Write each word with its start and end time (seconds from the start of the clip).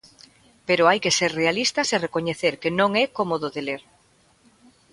Pero 0.67 0.83
hai 0.89 0.99
que 1.03 1.15
ser 1.19 1.31
realistas 1.41 1.87
e 1.95 1.97
recoñecer 2.05 2.53
que 2.61 2.71
non 2.79 2.91
é 3.03 3.05
cómodo 3.17 3.47
de 3.55 3.61
ler. 3.67 3.81